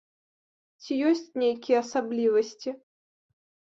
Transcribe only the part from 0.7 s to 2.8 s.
Ці ёсць нейкія асаблівасці?